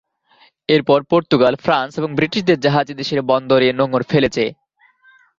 এরপর 0.69 0.99
Portugal, 1.03 1.53
France, 1.55 1.91
এবং 1.97 2.09
ব্রিটিশদের 2.15 2.57
জাহাজ 2.59 2.85
এদেশের 2.91 3.19
বন্দর 3.21 3.59
এ 3.61 3.69
নোঙর 3.73 4.03
ফেলেছে। 4.03 4.43